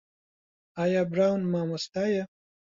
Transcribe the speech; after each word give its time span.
ئایا 0.79 1.01
براون 1.11 1.41
مامۆستایە؟ 1.51 2.23